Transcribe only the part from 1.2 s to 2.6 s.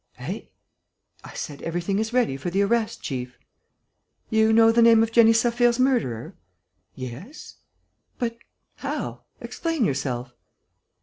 "I said, everything is ready for